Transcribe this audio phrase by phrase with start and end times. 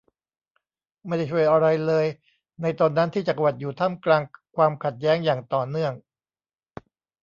[1.05, 2.05] ไม่ได้ช่วยอะไรเลย
[2.61, 4.21] ในตอนนั้นที่จักรวรรดิอยู่ท่ามกลาง
[4.55, 5.93] ความขัดแย้งอย่างต่อเนื่อง